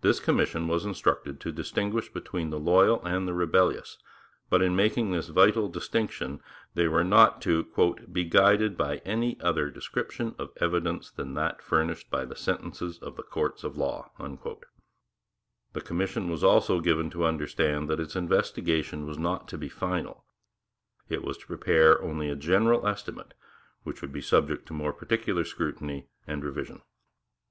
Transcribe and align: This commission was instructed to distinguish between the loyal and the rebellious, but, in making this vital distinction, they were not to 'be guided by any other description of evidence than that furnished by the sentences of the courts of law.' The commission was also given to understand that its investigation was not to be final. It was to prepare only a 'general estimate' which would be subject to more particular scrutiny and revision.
This 0.00 0.20
commission 0.20 0.68
was 0.68 0.86
instructed 0.86 1.38
to 1.40 1.52
distinguish 1.52 2.08
between 2.10 2.48
the 2.48 2.58
loyal 2.58 3.04
and 3.04 3.28
the 3.28 3.34
rebellious, 3.34 3.98
but, 4.48 4.62
in 4.62 4.74
making 4.74 5.10
this 5.10 5.28
vital 5.28 5.68
distinction, 5.68 6.40
they 6.72 6.88
were 6.88 7.04
not 7.04 7.42
to 7.42 7.64
'be 8.10 8.24
guided 8.24 8.74
by 8.78 9.02
any 9.04 9.38
other 9.42 9.68
description 9.70 10.34
of 10.38 10.50
evidence 10.56 11.10
than 11.10 11.34
that 11.34 11.60
furnished 11.60 12.10
by 12.10 12.24
the 12.24 12.36
sentences 12.36 12.96
of 13.00 13.16
the 13.16 13.22
courts 13.22 13.62
of 13.62 13.76
law.' 13.76 14.10
The 15.74 15.80
commission 15.82 16.30
was 16.30 16.42
also 16.42 16.80
given 16.80 17.10
to 17.10 17.26
understand 17.26 17.86
that 17.90 18.00
its 18.00 18.16
investigation 18.16 19.04
was 19.06 19.18
not 19.18 19.46
to 19.48 19.58
be 19.58 19.68
final. 19.68 20.24
It 21.10 21.22
was 21.22 21.36
to 21.36 21.46
prepare 21.46 22.00
only 22.00 22.30
a 22.30 22.34
'general 22.34 22.86
estimate' 22.86 23.34
which 23.82 24.00
would 24.00 24.10
be 24.10 24.22
subject 24.22 24.64
to 24.68 24.72
more 24.72 24.94
particular 24.94 25.44
scrutiny 25.44 26.06
and 26.26 26.42
revision. 26.42 26.80